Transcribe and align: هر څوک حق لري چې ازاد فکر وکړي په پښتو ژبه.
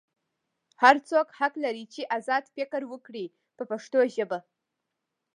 هر 0.81 0.95
څوک 1.09 1.27
حق 1.39 1.53
لري 1.65 1.85
چې 1.93 2.01
ازاد 2.17 2.43
فکر 2.55 2.81
وکړي 2.91 3.25
په 3.57 3.63
پښتو 3.71 3.99
ژبه. 4.15 4.39